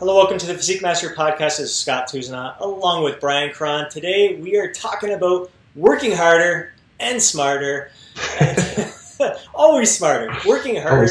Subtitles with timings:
[0.00, 1.58] Hello, welcome to the Physique Master Podcast.
[1.58, 3.88] This is Scott Tousignant along with Brian Krahn.
[3.88, 7.92] Today we are talking about working harder and smarter.
[9.54, 10.36] always smarter.
[10.48, 11.06] Working harder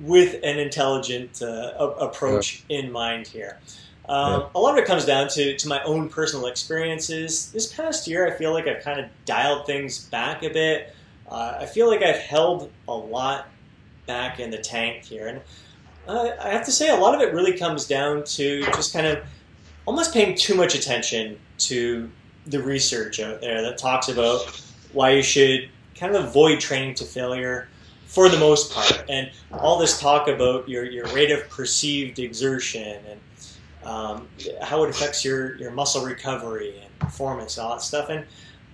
[0.00, 2.80] with an intelligent uh, approach yeah.
[2.80, 3.60] in mind here.
[4.08, 4.46] Um, yeah.
[4.56, 7.52] A lot of it comes down to, to my own personal experiences.
[7.52, 10.96] This past year, I feel like I've kind of dialed things back a bit.
[11.28, 13.46] Uh, I feel like I've held a lot
[14.06, 15.28] back in the tank here.
[15.28, 15.40] And
[16.08, 19.06] uh, I have to say, a lot of it really comes down to just kind
[19.06, 19.24] of
[19.86, 22.10] almost paying too much attention to
[22.46, 24.40] the research out there that talks about
[24.92, 27.68] why you should kind of avoid training to failure
[28.06, 29.04] for the most part.
[29.08, 33.20] And all this talk about your, your rate of perceived exertion and
[33.84, 34.28] um,
[34.62, 38.08] how it affects your, your muscle recovery and performance and all that stuff.
[38.08, 38.24] And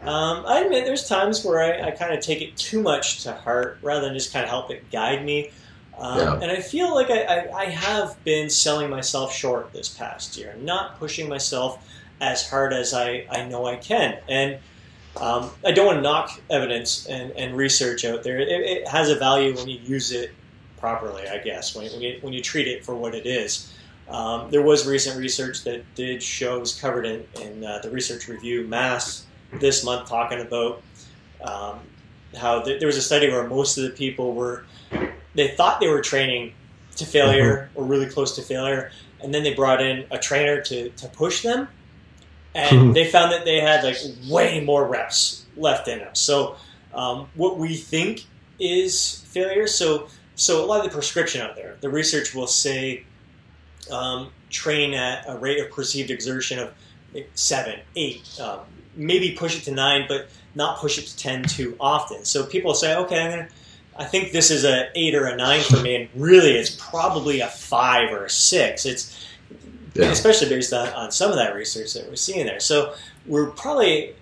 [0.03, 3.33] um, I admit there's times where I, I kind of take it too much to
[3.33, 5.51] heart rather than just kind of help it guide me.
[5.99, 6.35] Um, yeah.
[6.35, 10.55] And I feel like I, I, I, have been selling myself short this past year,
[10.61, 11.83] not pushing myself
[12.21, 14.19] as hard as I, I know I can.
[14.29, 14.59] And
[15.19, 18.39] um, I don't want to knock evidence and, and research out there.
[18.39, 20.33] It, it, has a value when you use it
[20.77, 23.73] properly, I guess, when, when, you, when you treat it for what it is.
[24.09, 28.67] Um, there was recent research that did shows covered in, in uh, the research review
[28.67, 30.83] Mass this month, talking about
[31.43, 31.81] um,
[32.37, 34.65] how th- there was a study where most of the people were
[35.37, 36.53] they thought they were training
[36.97, 37.81] to failure mm-hmm.
[37.81, 38.91] or really close to failure,
[39.23, 41.69] and then they brought in a trainer to, to push them,
[42.55, 42.93] and mm-hmm.
[42.95, 43.99] they found that they had like
[44.29, 46.15] way more reps left in them.
[46.15, 46.57] So
[46.95, 48.25] um, what we think
[48.59, 49.67] is failure.
[49.67, 53.05] So so a lot of the prescription out there, the research will say
[53.91, 56.75] um, train at a rate of perceived exertion of
[57.35, 58.61] seven, eight, um,
[58.95, 62.25] maybe push it to nine, but not push it to ten too often.
[62.25, 63.49] So people say, okay, I'm gonna
[63.99, 67.41] I think this is a eight or a nine for me, and really it's probably
[67.41, 68.85] a five or a six.
[68.85, 69.27] It's
[69.95, 70.11] yeah.
[70.11, 72.61] especially based on, on some of that research that we're seeing there.
[72.61, 72.95] So
[73.27, 74.15] we're probably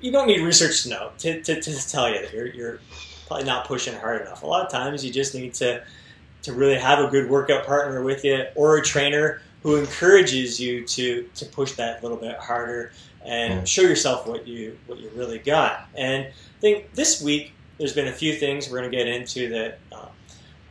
[0.00, 2.80] you don't need research to know to, to, to tell you that you're, you're
[3.26, 4.42] probably not pushing hard enough.
[4.42, 5.82] A lot of times you just need to
[6.42, 10.84] to really have a good workout partner with you or a trainer who encourages you
[10.86, 12.92] to to push that a little bit harder
[13.24, 13.66] and mm.
[13.66, 15.88] show yourself what you what you really got.
[15.94, 19.48] And I think this week there's been a few things we're going to get into
[19.50, 20.08] that uh,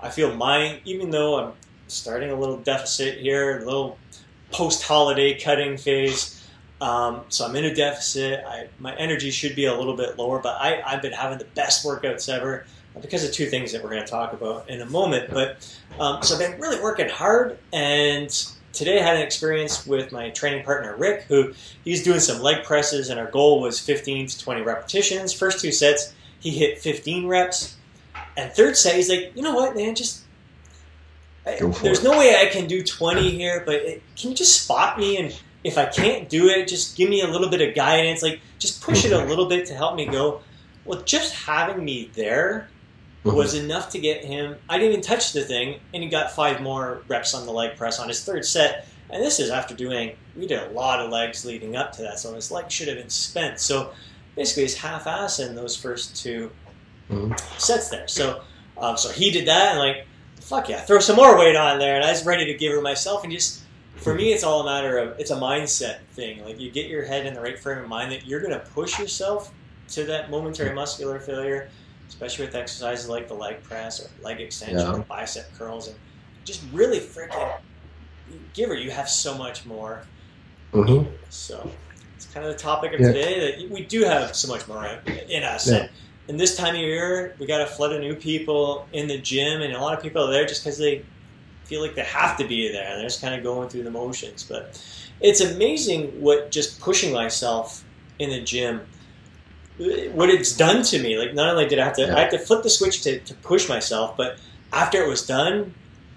[0.01, 1.53] I feel my, even though I'm
[1.87, 3.97] starting a little deficit here, a little
[4.51, 6.45] post holiday cutting phase.
[6.81, 8.43] Um, so I'm in a deficit.
[8.45, 11.45] I, my energy should be a little bit lower, but I, I've been having the
[11.45, 12.65] best workouts ever
[13.01, 15.31] because of two things that we're going to talk about in a moment.
[15.31, 18.29] But um, so I've been really working hard, and
[18.73, 21.53] today I had an experience with my training partner Rick, who
[21.85, 25.31] he's doing some leg presses, and our goal was 15 to 20 repetitions.
[25.31, 27.77] First two sets, he hit 15 reps.
[28.35, 30.23] And third set, he's like, you know what, man, just
[31.45, 32.03] I, there's it.
[32.03, 35.17] no way I can do 20 here, but it, can you just spot me?
[35.17, 38.21] And if I can't do it, just give me a little bit of guidance.
[38.21, 40.41] Like, just push it a little bit to help me go.
[40.83, 42.67] Well, just having me there
[43.23, 43.35] mm-hmm.
[43.35, 44.57] was enough to get him.
[44.67, 47.77] I didn't even touch the thing, and he got five more reps on the leg
[47.77, 48.87] press on his third set.
[49.09, 52.19] And this is after doing, we did a lot of legs leading up to that,
[52.19, 53.59] so his leg should have been spent.
[53.59, 53.93] So
[54.35, 56.51] basically he's half-ass in those first 2
[57.09, 57.33] mm-hmm.
[57.57, 58.07] sets there.
[58.07, 58.41] So,
[58.77, 60.07] um, so he did that, and like,
[60.41, 62.81] fuck yeah, throw some more weight on there, and I was ready to give her
[62.81, 63.63] myself, and just
[64.03, 66.43] for me, it's all a matter of it's a mindset thing.
[66.43, 68.59] Like you get your head in the right frame of mind that you're going to
[68.59, 69.51] push yourself
[69.89, 71.69] to that momentary muscular failure,
[72.07, 74.93] especially with exercises like the leg press or leg extension yeah.
[74.93, 75.97] or bicep curls, and
[76.43, 77.57] just really freaking
[78.53, 78.75] give her.
[78.75, 80.03] You have so much more.
[80.73, 81.09] Mm-hmm.
[81.29, 81.69] So
[82.33, 83.07] kind of the topic of yeah.
[83.07, 84.85] today that we do have so much more
[85.29, 85.69] in us.
[85.69, 85.87] Yeah.
[86.27, 89.61] And, this time of year, we got a flood of new people in the gym,
[89.61, 91.03] and a lot of people are there just because they
[91.65, 92.95] feel like they have to be there.
[92.95, 94.43] They're just kind of going through the motions.
[94.43, 94.81] But
[95.19, 97.83] it's amazing what just pushing myself
[98.19, 98.81] in the gym,
[99.77, 101.17] what it's done to me.
[101.17, 102.15] Like not only did I have to, yeah.
[102.15, 104.37] I had to flip the switch to, to push myself, but
[104.71, 105.73] after it was done,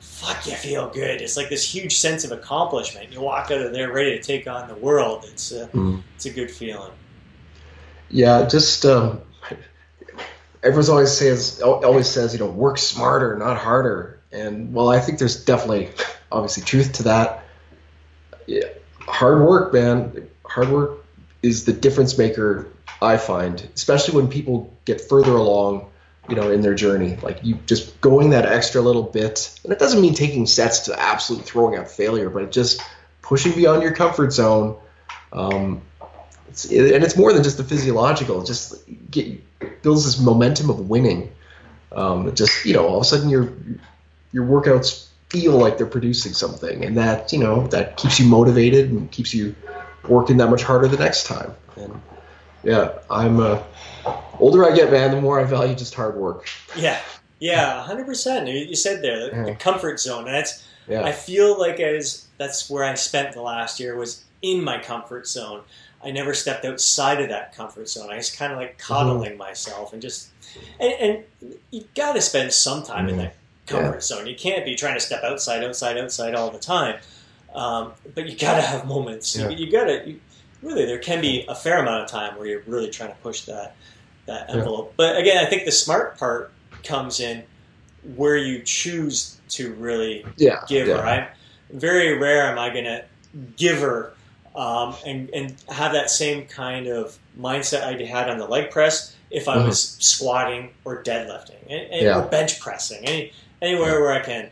[0.07, 1.21] fuck, you feel good.
[1.21, 3.13] It's like this huge sense of accomplishment.
[3.13, 5.25] You walk out of there ready to take on the world.
[5.29, 6.03] It's a, mm.
[6.15, 6.93] it's a good feeling.
[8.09, 9.21] Yeah, just um,
[10.63, 14.21] everyone's always says always says you know work smarter, not harder.
[14.33, 15.91] And well, I think there's definitely
[16.33, 17.45] obviously truth to that.
[18.47, 18.65] Yeah,
[19.01, 20.29] hard work, man.
[20.47, 21.05] Hard work
[21.43, 22.69] is the difference maker.
[23.03, 25.91] I find, especially when people get further along
[26.29, 27.17] you know, in their journey.
[27.17, 31.01] Like you just going that extra little bit, and it doesn't mean taking sets to
[31.01, 32.81] absolutely throwing out failure, but just
[33.23, 34.77] pushing beyond your comfort zone.
[35.33, 35.83] Um,
[36.49, 38.43] it's, and it's more than just the physiological.
[38.43, 38.75] It just
[39.11, 41.33] get, builds this momentum of winning.
[41.93, 43.53] Um, just you know, all of a sudden your
[44.33, 48.91] your workouts feel like they're producing something, and that you know that keeps you motivated
[48.91, 49.55] and keeps you
[50.09, 51.55] working that much harder the next time.
[51.77, 52.01] And
[52.67, 53.63] yeah, I'm uh,
[54.41, 56.49] older I get, man, the more I value just hard work.
[56.77, 57.01] Yeah,
[57.39, 58.49] yeah, hundred percent.
[58.49, 59.45] You said there the, yeah.
[59.45, 60.25] the comfort zone.
[60.25, 61.05] That's yeah.
[61.05, 65.29] I feel like as that's where I spent the last year was in my comfort
[65.29, 65.63] zone.
[66.03, 68.11] I never stepped outside of that comfort zone.
[68.11, 69.39] I was kind of like coddling mm-hmm.
[69.39, 70.31] myself and just
[70.81, 70.93] and,
[71.41, 73.11] and you got to spend some time mm-hmm.
[73.11, 73.37] in that
[73.67, 74.01] comfort yeah.
[74.01, 74.27] zone.
[74.27, 76.99] You can't be trying to step outside, outside, outside all the time.
[77.55, 79.37] Um, but you got to have moments.
[79.37, 80.15] You, you got to
[80.67, 80.85] really.
[80.85, 83.77] There can be a fair amount of time where you're really trying to push that
[84.27, 84.89] that envelope.
[84.89, 84.95] Yeah.
[84.97, 86.53] But again, I think the smart part
[86.83, 87.45] comes in
[88.17, 90.95] where you choose to really yeah, give yeah.
[90.95, 91.29] right?
[91.71, 93.05] Very rare am I going to
[93.57, 94.13] give her
[94.55, 99.15] um, and, and have that same kind of mindset I had on the leg press
[99.31, 99.69] if I mm-hmm.
[99.69, 102.19] was squatting or deadlifting and, and yeah.
[102.19, 104.51] or bench pressing, any, anywhere where I can.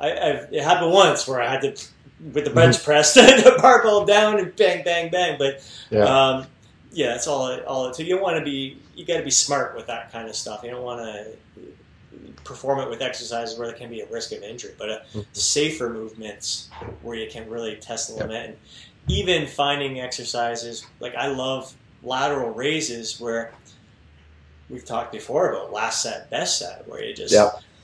[0.00, 1.86] I, I've, it happened once where I had to,
[2.32, 2.84] with the bench mm-hmm.
[2.84, 5.36] press, the barbell down and bang, bang, bang.
[5.38, 6.46] But yeah, um,
[6.92, 7.48] yeah that's all.
[7.48, 9.86] It, all it, so you don't want to be, you got to be smart with
[9.88, 10.62] that kind of stuff.
[10.62, 11.32] You don't want to
[12.44, 15.20] perform it with exercises where there can be a risk of injury, but uh, mm-hmm.
[15.32, 16.70] safer movements
[17.02, 18.50] where you can really test the limit.
[18.50, 18.56] And
[19.08, 23.52] even finding exercises like I love lateral raises where
[24.68, 27.34] we've talked before about last set, best set, where you just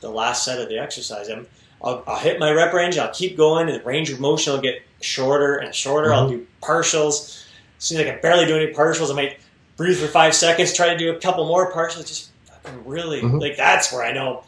[0.00, 1.28] the last set of the exercise.
[1.28, 1.44] i
[1.80, 2.98] will I'll hit my rep range.
[2.98, 6.10] I'll keep going, and the range of motion will get shorter and shorter.
[6.10, 6.18] Mm-hmm.
[6.18, 7.44] I'll do partials.
[7.78, 9.38] As soon as I can barely do any partials, I might
[9.76, 12.06] breathe for five seconds, try to do a couple more partials.
[12.06, 13.38] Just fucking really mm-hmm.
[13.38, 14.44] like that's where I know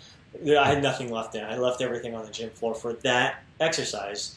[0.46, 1.44] I had nothing left in.
[1.44, 4.36] I left everything on the gym floor for that exercise.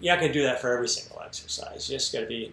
[0.00, 1.88] You're not going to do that for every single exercise.
[1.88, 2.52] You just got to be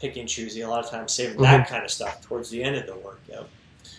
[0.00, 0.60] picky and choosy.
[0.60, 1.42] A lot of times, saving mm-hmm.
[1.42, 3.48] that kind of stuff towards the end of the workout.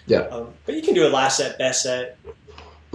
[0.05, 0.19] Yeah.
[0.19, 2.17] Um, but you can do a last set, best set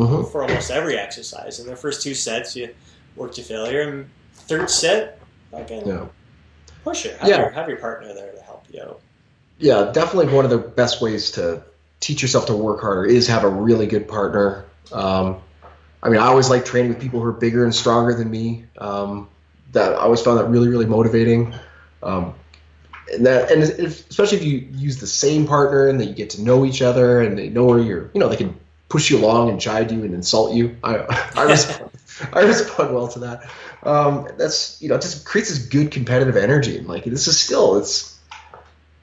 [0.02, 0.30] mm-hmm.
[0.30, 1.60] for almost every exercise.
[1.60, 2.74] In the first two sets, you
[3.16, 5.20] work to failure, and third set,
[5.52, 6.06] again, yeah.
[6.84, 7.18] push it.
[7.18, 7.38] Have, yeah.
[7.38, 9.00] your, have your partner there to help you out.
[9.58, 11.62] Yeah, definitely one of the best ways to
[12.00, 14.64] teach yourself to work harder is have a really good partner.
[14.90, 15.40] Um,
[16.02, 18.64] I mean, I always like training with people who are bigger and stronger than me.
[18.78, 19.28] Um,
[19.72, 21.54] that I always found that really, really motivating.
[22.02, 22.34] Um,
[23.12, 26.30] and that, and if, especially if you use the same partner and that you get
[26.30, 28.58] to know each other and they know where you're, you know, they can
[28.92, 30.76] push you along and chide you and insult you.
[30.84, 30.98] I,
[31.34, 31.90] I respond,
[32.34, 33.50] I respond well to that.
[33.82, 36.76] Um, that's, you know, it just creates this good competitive energy.
[36.76, 38.18] And like, this is still, it's,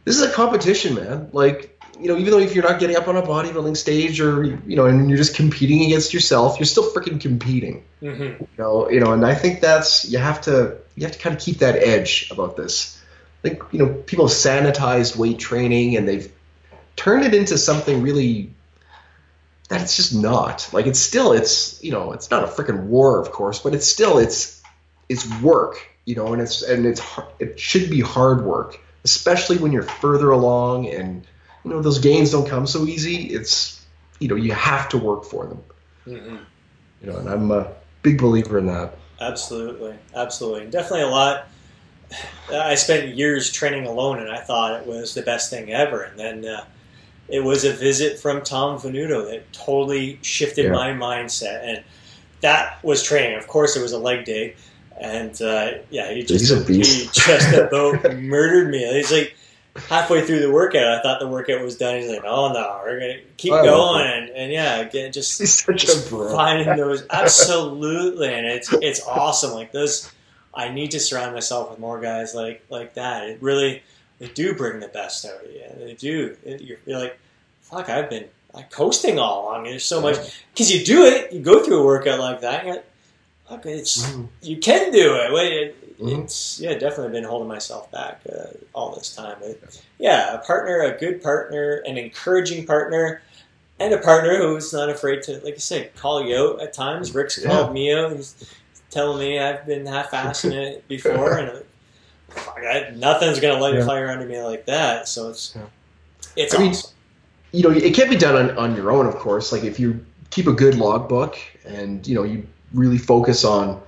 [0.06, 1.32] this is a competition, man.
[1.34, 4.44] Like, you know, even though if you're not getting up on a bodybuilding stage or
[4.44, 7.84] you know, and you're just competing against yourself, you're still freaking competing.
[8.02, 8.22] Mm-hmm.
[8.22, 11.36] You know, you know, and I think that's you have to you have to kind
[11.36, 13.02] of keep that edge about this.
[13.44, 16.32] Like you know people have sanitized weight training and they've
[16.96, 18.52] turned it into something really
[19.70, 20.70] that it's just not.
[20.74, 23.88] Like it's still it's you know it's not a freaking war, of course, but it's
[23.88, 24.62] still it's
[25.08, 25.88] it's work.
[26.06, 27.02] You know, and it's and it's
[27.40, 31.26] it should be hard work, especially when you're further along and
[31.64, 33.28] you know those gains don't come so easy.
[33.28, 33.86] It's
[34.20, 35.64] you know you have to work for them.
[36.08, 36.38] Mm-hmm.
[37.02, 38.96] You know, and I'm a big believer in that.
[39.22, 41.48] Absolutely, absolutely, definitely a lot.
[42.52, 46.02] I spent years training alone, and I thought it was the best thing ever.
[46.02, 46.66] And then uh,
[47.30, 50.72] it was a visit from Tom Venuto that totally shifted yeah.
[50.72, 51.84] my mindset, and
[52.42, 53.38] that was training.
[53.38, 54.56] Of course, it was a leg day,
[55.00, 56.82] and uh, yeah, he just he
[57.14, 58.86] just about murdered me.
[58.94, 59.36] He's like
[59.88, 61.96] halfway through the workout, I thought the workout was done.
[61.96, 65.54] He's like, "Oh no, we're gonna keep oh, going," and, and, yeah, again, just, He's
[65.54, 69.52] such just a finding those absolutely, and it's it's awesome.
[69.52, 70.12] Like those,
[70.54, 73.28] I need to surround myself with more guys like like that.
[73.28, 73.84] It really,
[74.20, 75.64] they do bring the best out of you.
[75.78, 76.36] They do.
[76.46, 77.18] You're, you're like,
[77.62, 79.64] fuck, I've been like coasting all along.
[79.64, 80.18] There's so much
[80.54, 81.32] because you do it.
[81.32, 82.66] You go through a workout like that.
[82.66, 82.86] You're like,
[83.48, 84.28] fuck, it's mm.
[84.42, 85.34] you can do it.
[85.34, 86.22] Wait, mm-hmm.
[86.22, 89.38] it's yeah, definitely been holding myself back uh, all this time.
[89.40, 93.22] But yeah, a partner, a good partner, an encouraging partner,
[93.80, 97.16] and a partner who's not afraid to, like I said, call you out at times.
[97.16, 97.50] Rick's yeah.
[97.50, 98.14] called me out.
[98.14, 98.36] He's
[98.90, 101.64] telling me I've been half-assing it before, and
[102.38, 103.82] I, nothing's gonna light yeah.
[103.82, 105.08] a fire under me like that.
[105.08, 105.62] So it's yeah.
[106.36, 106.92] it's I awesome.
[107.52, 109.52] Mean, you know, it can't be done on, on your own, of course.
[109.52, 113.82] Like if you keep a good logbook and you know you really focus on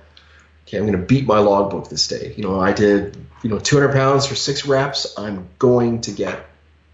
[0.66, 2.32] okay, I'm going to beat my logbook this day.
[2.36, 5.18] You know, I did, you know, 200 pounds for six reps.
[5.18, 6.46] I'm going to get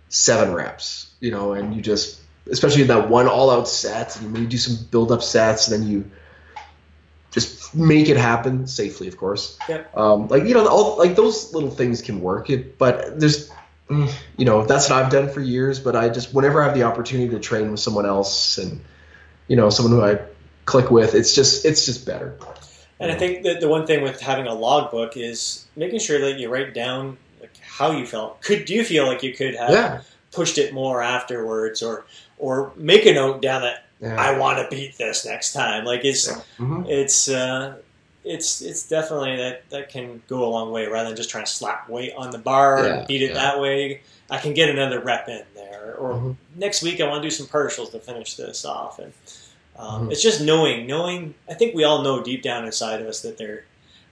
[0.09, 4.37] seven reps, you know, and you just, especially in that one all out set, and
[4.37, 6.11] you do some build up sets, and then you
[7.31, 9.59] just make it happen safely, of course.
[9.69, 9.85] Yeah.
[9.95, 13.51] Um, like, you know, all, like those little things can work, it, but there's,
[13.91, 16.85] you know, that's what I've done for years, but I just, whenever I have the
[16.85, 18.81] opportunity to train with someone else and,
[19.47, 20.21] you know, someone who I
[20.69, 21.15] click with.
[21.15, 22.37] It's just it's just better.
[23.01, 26.39] And I think that the one thing with having a logbook is making sure that
[26.39, 28.43] you write down like how you felt.
[28.43, 30.01] Could do you feel like you could have Yeah.
[30.31, 32.05] pushed it more afterwards, or
[32.37, 34.15] or make a note down that Yeah.
[34.21, 35.85] I want to beat this next time.
[35.85, 36.89] Like it's Mhm.
[36.89, 37.75] it's uh,
[38.25, 41.51] it's it's definitely that that can go a long way rather than just trying to
[41.51, 43.35] slap weight on the bar Yeah, and beat it yeah.
[43.35, 44.03] that way.
[44.31, 46.37] I can get another rep in there, or Mhm.
[46.57, 48.99] next week I want to do some partials to finish this off.
[48.99, 49.13] And
[49.77, 50.13] um, Mhm.
[50.13, 51.35] it's just knowing, knowing.
[51.49, 53.65] I think we all know deep down inside of us that there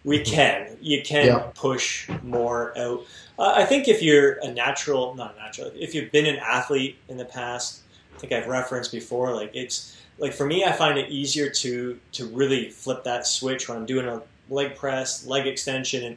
[0.05, 1.39] we can, you can Yeah.
[1.57, 3.05] push more out.
[3.39, 6.97] Uh, I think if you're a natural, not a natural, if you've been an athlete
[7.09, 7.81] in the past,
[8.19, 12.27] think I've referenced before, like it's like for me, I find it easier to to
[12.27, 16.17] really flip that switch when I'm doing a leg press, leg extension, and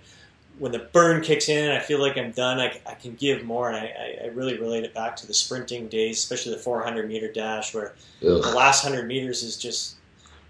[0.58, 2.60] when the burn kicks in, I feel like I'm done.
[2.60, 5.88] I, I can give more, and I, I, really relate it back to the sprinting
[5.88, 9.96] days, especially the 400 meter dash, where the last 100 meters is just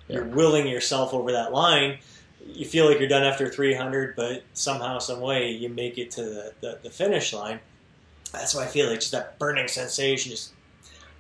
[0.08, 2.00] you're willing yourself over that line.
[2.46, 6.24] You feel like you're done after 300, but somehow, some way, you make it to
[6.24, 7.60] the, the, the finish line.
[8.34, 10.32] That's why I feel like just that burning sensation.
[10.32, 10.54] Just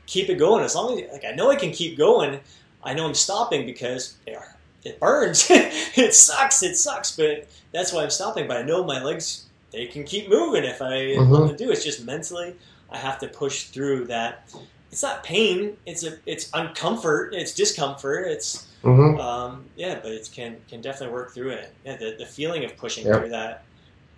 [0.09, 0.63] keep it going.
[0.63, 2.39] As long as like I know I can keep going,
[2.83, 4.37] I know I'm stopping because it,
[4.83, 5.47] it burns.
[5.49, 6.63] it sucks.
[6.63, 7.15] It sucks.
[7.15, 8.47] But that's why I'm stopping.
[8.47, 11.29] But I know my legs they can keep moving if I Mhm.
[11.29, 11.71] want to do.
[11.71, 12.55] It's just mentally
[12.91, 14.49] I have to push through that.
[14.91, 15.77] It's not pain.
[15.85, 17.33] It's a it's uncomfort.
[17.33, 18.27] It's discomfort.
[18.27, 19.19] It's Mhm.
[19.19, 21.71] um, yeah, but it can can definitely work through it.
[21.85, 23.15] Yeah, the, the feeling of pushing Yep.
[23.19, 23.63] through that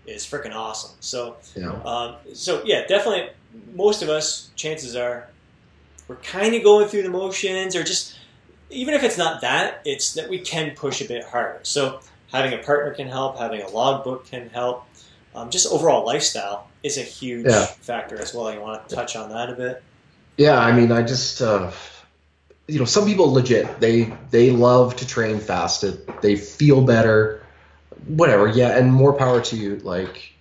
[0.08, 0.92] is freaking awesome.
[1.02, 1.74] So Yeah.
[1.84, 3.30] um, so yeah, definitely.
[3.76, 5.28] Most of us, chances are,
[6.12, 8.18] we're kind of going through the motions, or just
[8.70, 11.60] even if it's not that, it's that we can push a bit harder.
[11.64, 12.02] So
[12.32, 13.38] having a partner can help.
[13.40, 14.86] Having a logbook can help.
[15.34, 17.66] Um, just overall lifestyle is a huge Yeah.
[17.66, 18.54] factor as well.
[18.54, 19.82] You want to touch on that a bit?
[20.36, 21.72] Yeah, I mean, I just, uh,
[22.68, 26.06] you know, some people legit they they love to train fasted.
[26.22, 27.42] They feel better,
[28.06, 28.48] whatever.
[28.48, 29.78] Yeah, and more power to you.
[29.78, 30.34] Like,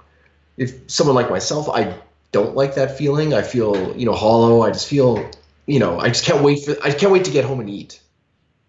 [0.56, 1.94] if someone like myself, I
[2.32, 3.34] don't like that feeling.
[3.34, 4.62] I feel, you know, hollow.
[4.62, 5.28] I just feel,
[5.70, 6.76] you know, I just can't wait for.
[6.82, 8.00] I can't wait to get home and eat.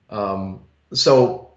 [0.09, 0.61] Um,
[0.93, 1.53] so,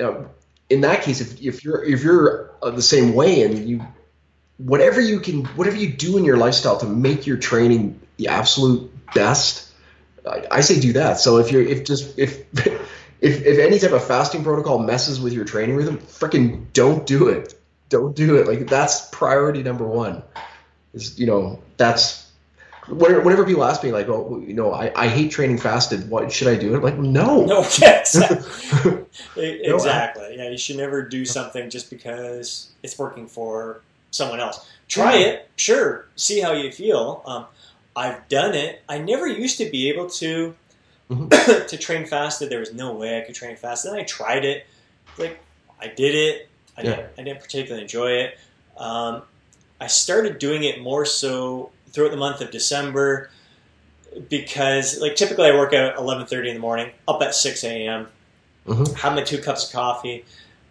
[0.00, 0.24] uh,
[0.68, 3.86] in that case, if if you're if you're uh, the same way and you
[4.58, 8.90] whatever you can whatever you do in your lifestyle to make your training the absolute
[9.14, 9.70] best
[10.28, 12.40] I, I say do that so if you're if just if
[13.20, 17.28] if if any type of fasting protocol messes with your training rhythm freaking don't do
[17.28, 17.54] it
[17.88, 20.24] don't do it like that's priority number one
[20.92, 22.27] is you know that's
[22.88, 26.30] whenever, whenever people ask me like oh you know I, I hate training fasted what
[26.32, 28.16] should i do i'm like no No, yes,
[29.36, 30.36] exactly.
[30.36, 33.80] Yeah, you should never do something just because it's working for
[34.10, 34.68] someone else.
[34.88, 36.06] Try it, sure.
[36.16, 37.22] See how you feel.
[37.26, 37.46] Um,
[37.96, 38.82] I've done it.
[38.88, 40.54] I never used to be able to
[41.10, 41.66] Mhm.
[41.68, 42.50] to train fasted.
[42.50, 43.84] There was no way I could train fast.
[43.84, 44.66] Then I tried it.
[45.16, 45.40] Like
[45.80, 46.48] I did it.
[46.76, 46.96] I, Yeah.
[46.96, 48.38] didn't, I didn't particularly enjoy it.
[48.76, 49.22] Um,
[49.80, 53.30] I started doing it more so throughout the month of December
[54.28, 57.64] because, like, typically I work out at eleven thirty in the morning, up at six
[57.64, 58.08] a.m
[58.66, 58.94] Mhm.
[58.98, 60.24] have my two cups of coffee.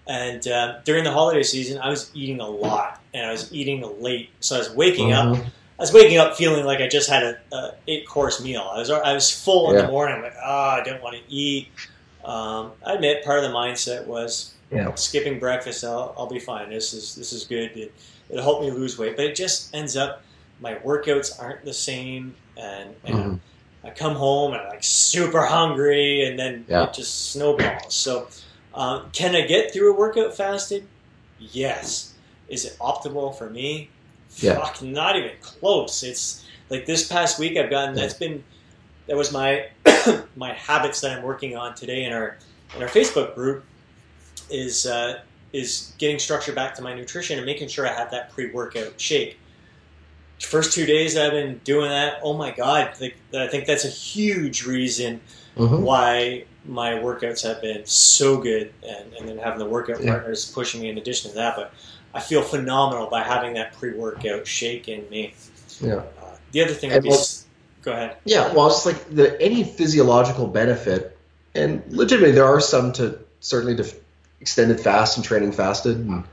[0.05, 3.83] And uh, during the holiday season, I was eating a lot, and I was eating
[4.01, 4.29] late.
[4.39, 5.35] So I was waking up.
[5.35, 5.45] Mhm.
[5.45, 8.69] I was waking up feeling like I just had a, a eight course meal.
[8.71, 10.21] I was I was full in the morning.
[10.21, 11.69] Like, oh, I didn't want to eat.
[12.23, 14.93] Um, I admit part of the mindset was Yeah.
[14.95, 15.83] skipping breakfast.
[15.83, 16.69] I'll, I'll be fine.
[16.69, 17.75] This is this is good.
[17.75, 17.93] It,
[18.29, 19.15] it'll help me lose weight.
[19.17, 20.21] But it just ends up
[20.59, 23.39] my workouts aren't the same, and, and Mhm.
[23.83, 26.83] I come home and I'm like super hungry, and then Yeah.
[26.85, 27.93] it just snowballs.
[27.93, 28.27] So,
[28.73, 30.85] um, can I get through a workout fasted?
[31.39, 32.13] Yes.
[32.49, 33.89] Is it optimal for me?
[34.37, 34.55] Yeah.
[34.55, 36.03] Fuck, not even close.
[36.03, 37.95] It's like this past week I've gotten.
[37.95, 38.01] Yeah.
[38.01, 38.43] That's been
[39.07, 39.67] that was my
[40.35, 42.37] my habits that I'm working on today in our
[42.75, 43.63] in our Facebook group
[44.49, 45.19] is uh,
[45.53, 48.99] is getting structure back to my nutrition and making sure I have that pre workout
[48.99, 49.37] shake
[50.39, 52.19] first two days I've been doing that.
[52.23, 52.91] Oh my god!
[53.01, 55.19] Like, I think that's a huge reason
[55.57, 55.79] Mhm.
[55.81, 60.11] why my workouts have been so good, and, and then having the workout Yeah.
[60.11, 61.55] partners pushing me in addition to that.
[61.55, 61.73] But
[62.13, 65.33] I feel phenomenal by having that pre-workout shake in me.
[65.81, 65.95] Yeah.
[65.95, 67.25] Uh, the other thing would be, well-
[67.83, 68.17] go ahead.
[68.25, 71.17] Yeah, well, it's like the any physiological benefit,
[71.55, 73.85] and legitimately there are some to certainly to
[74.41, 76.23] extended fast and training fasted, and,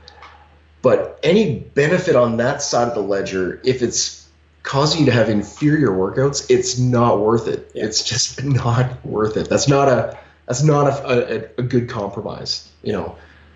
[0.85, 4.29] but any benefit on that side of the ledger, if it's
[4.61, 7.71] causing you to have inferior workouts, it's not worth it.
[7.73, 7.85] Yeah.
[7.85, 9.49] It's just not worth it.
[9.49, 10.15] That's not a
[10.45, 12.69] that's not a, a, a good compromise.
[12.83, 13.15] You know.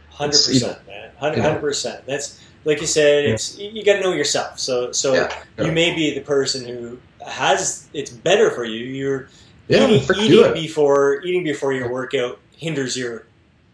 [0.10, 1.12] Hundred It's, you percent, man.
[1.20, 1.60] Hundred you know.
[1.60, 2.06] percent.
[2.08, 3.26] That's like you said.
[3.26, 4.60] It's you, you got to know yourself.
[4.60, 5.66] So so Yeah, yeah.
[5.66, 8.84] you may be the person who has it's better for you.
[8.86, 9.30] You're
[9.68, 13.28] Yeah, eating, eating before eating before your workout hinders your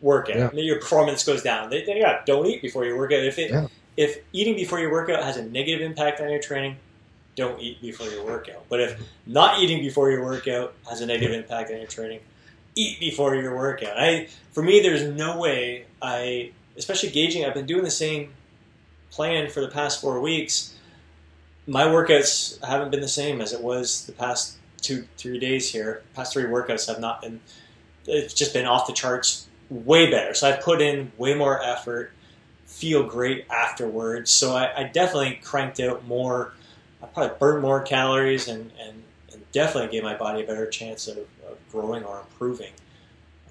[0.05, 0.53] workout.
[0.53, 0.61] Yeah.
[0.61, 1.69] Your performance goes down.
[1.71, 3.19] Then you got don't eat before your workout.
[3.19, 3.67] If it yeah.
[3.97, 6.77] if eating before your workout has a negative impact on your training,
[7.35, 8.63] don't eat before your workout.
[8.69, 12.19] But if not eating before your workout has a negative impact on your training,
[12.75, 13.97] eat before your workout.
[13.97, 17.43] I for me, there's no way I, especially gauging.
[17.43, 18.31] I've been doing the same
[19.09, 20.75] plan for the past four weeks.
[21.67, 26.03] My workouts haven't been the same as it was the past two, three days here.
[26.13, 27.41] Past three workouts have not been.
[28.05, 30.33] It's just been off the charts, way better.
[30.33, 32.11] So I've put in way more effort.
[32.65, 34.31] Feel great afterwards.
[34.31, 36.53] So I, I definitely cranked out more.
[37.01, 41.07] I probably burned more calories and, and, and definitely gave my body a better chance
[41.07, 42.71] of, of growing or improving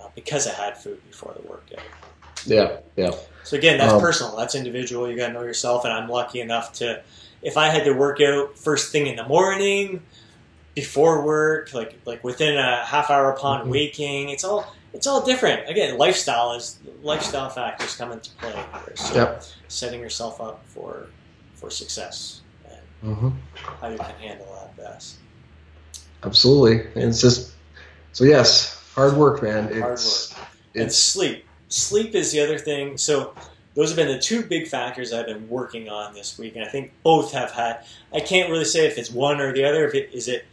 [0.00, 1.85] uh, because I had food before the workout.
[2.44, 3.12] Yeah, yeah.
[3.44, 4.37] So again, that's um, personal.
[4.37, 5.11] That's individual.
[5.11, 5.85] You got to know yourself.
[5.85, 7.02] And I'm lucky enough to,
[7.42, 10.02] if I had to work out first thing in the morning,
[10.75, 13.71] before work, like like within a half hour upon mm-hmm.
[13.71, 15.68] waking, it's all it's all different.
[15.68, 18.96] Again, lifestyle is lifestyle factors come into play here.
[18.96, 19.44] So yep.
[19.68, 21.08] setting yourself up for
[21.54, 23.28] for success and mm-hmm.
[23.54, 25.16] how you can handle that best.
[26.22, 27.52] Absolutely, and it's just
[28.12, 29.64] so yes, hard work, man.
[29.80, 30.46] Hard it's, work.
[30.74, 31.44] It's, and sleep.
[31.68, 32.96] Sleep is the other thing.
[32.96, 33.34] So
[33.74, 36.68] those have been the two big factors I've been working on this week, and I
[36.68, 37.84] think both have had.
[38.12, 39.84] I can't really say if it's one or the other.
[39.86, 40.46] If it is it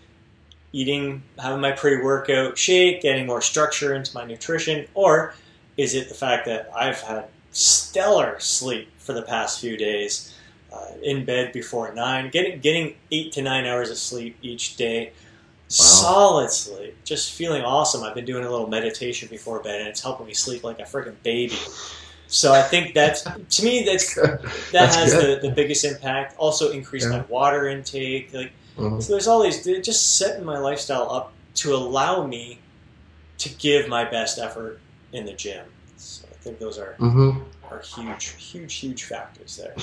[0.73, 5.33] eating, having my pre-workout shake, getting more structure into my nutrition, or
[5.77, 10.33] is it the fact that I've had stellar sleep for the past few days,
[10.71, 15.07] uh, in bed before nine, getting getting eight to nine hours of sleep each day,
[15.07, 15.13] wow.
[15.67, 18.03] solid sleep, just feeling awesome.
[18.03, 20.83] I've been doing a little meditation before bed, and it's helping me sleep like a
[20.83, 21.57] freaking baby.
[22.27, 26.35] So I think that's to me that's that that's has the, the biggest impact.
[26.37, 27.17] Also increased yeah.
[27.17, 28.33] my water intake.
[28.33, 28.99] Like Mm-hmm.
[28.99, 32.59] So there's all these, they just setting my lifestyle up to allow me
[33.39, 34.79] to give my best effort
[35.13, 35.65] in the gym.
[35.97, 37.41] So I think those are mm-hmm.
[37.71, 39.75] are huge, huge, huge factors there.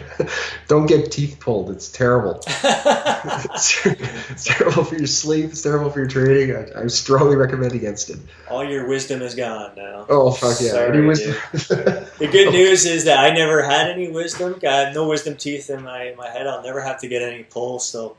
[0.68, 1.70] Don't get teeth pulled.
[1.70, 2.40] It's terrible.
[2.46, 5.46] it's, it's, terrible for your sleep.
[5.50, 6.56] It's terrible for your training.
[6.56, 8.18] I, I, strongly recommend against it.
[8.48, 10.06] All your wisdom is gone now.
[10.08, 10.70] Oh fuck yeah!
[10.70, 11.34] Sorry, any wisdom?
[11.52, 14.58] the good news is that I never had any wisdom.
[14.58, 16.46] Got no wisdom teeth in my, my head.
[16.46, 17.86] I'll never have to get any pulls.
[17.86, 18.16] So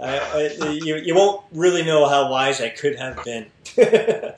[0.00, 3.46] I, I, you, you won't really know how wise I could have been.
[3.76, 4.34] yeah,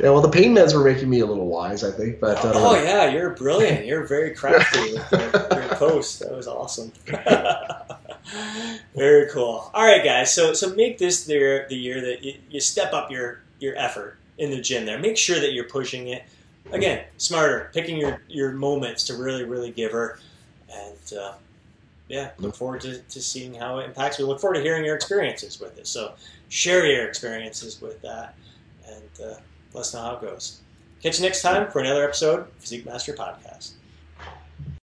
[0.00, 2.18] well, the pain meds were making me a little wise, I think.
[2.18, 3.86] But oh yeah, you're brilliant.
[3.86, 6.20] You're very crafty with your, your post.
[6.20, 6.92] That was awesome.
[8.96, 9.70] very cool.
[9.72, 10.34] All right, guys.
[10.34, 14.18] So so make this the the year that you, you step up your your effort
[14.38, 14.84] in the gym.
[14.86, 16.24] There, make sure that you're pushing it.
[16.72, 20.18] Again, smarter, picking your your moments to really really give her,
[20.72, 21.12] and.
[21.16, 21.34] Uh,
[22.10, 24.18] yeah, look forward to, to seeing how it impacts.
[24.18, 25.86] We look forward to hearing your experiences with it.
[25.86, 26.14] So
[26.48, 28.34] share your experiences with that
[28.88, 29.36] and uh,
[29.72, 30.60] let us know how it goes.
[31.00, 33.74] Catch you next time for another episode of Physique Master Podcast.